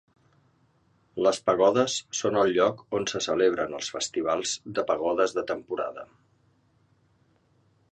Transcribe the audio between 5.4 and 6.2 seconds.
temporada.